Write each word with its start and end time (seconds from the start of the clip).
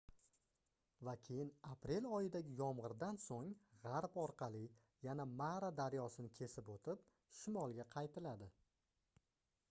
va 1.07 1.13
keyin 1.25 1.49
aprel 1.71 2.05
oyidagi 2.19 2.53
yomgʻirdan 2.61 3.19
soʻng 3.25 3.51
gʻarb 3.83 4.17
orqali 4.21 4.61
yana 5.09 5.27
mara 5.41 5.69
daryosini 5.81 6.31
kesib 6.39 6.71
oʻtib 6.77 7.03
shimolga 7.41 7.85
qaytiladi 7.97 8.49